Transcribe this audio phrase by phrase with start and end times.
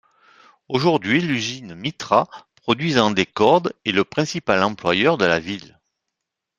[0.67, 5.79] Aujourd'hui l'usine Mitra produisant des cordes est le principal employeur de la ville.